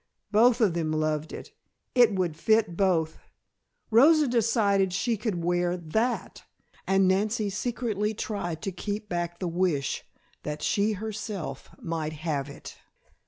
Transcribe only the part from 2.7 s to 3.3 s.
both.